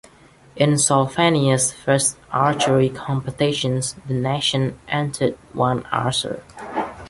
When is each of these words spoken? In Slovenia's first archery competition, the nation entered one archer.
In 0.55 0.77
Slovenia's 0.79 1.71
first 1.73 2.17
archery 2.31 2.89
competition, 2.89 3.81
the 4.07 4.15
nation 4.15 4.79
entered 4.87 5.37
one 5.53 5.85
archer. 5.91 6.41